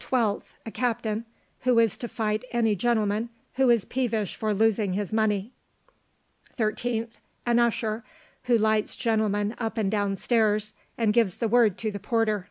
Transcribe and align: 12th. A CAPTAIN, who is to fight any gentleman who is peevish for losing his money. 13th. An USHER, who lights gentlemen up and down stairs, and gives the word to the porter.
12th. 0.00 0.46
A 0.66 0.72
CAPTAIN, 0.72 1.24
who 1.60 1.78
is 1.78 1.96
to 1.96 2.08
fight 2.08 2.42
any 2.50 2.74
gentleman 2.74 3.28
who 3.54 3.70
is 3.70 3.84
peevish 3.84 4.34
for 4.34 4.52
losing 4.52 4.94
his 4.94 5.12
money. 5.12 5.52
13th. 6.58 7.10
An 7.46 7.58
USHER, 7.60 8.02
who 8.46 8.58
lights 8.58 8.96
gentlemen 8.96 9.54
up 9.58 9.78
and 9.78 9.88
down 9.88 10.16
stairs, 10.16 10.74
and 10.98 11.12
gives 11.14 11.36
the 11.36 11.46
word 11.46 11.78
to 11.78 11.92
the 11.92 12.00
porter. 12.00 12.50